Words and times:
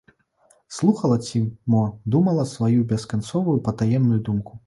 Слухала 0.75 1.17
ці 1.25 1.41
мо 1.73 1.83
думала 2.15 2.45
сваю 2.53 2.83
бесканцовую 2.93 3.57
патаемную 3.69 4.19
думку. 4.31 4.59